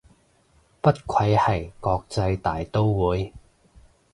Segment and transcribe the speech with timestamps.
[0.81, 3.33] 不愧係國際大刀會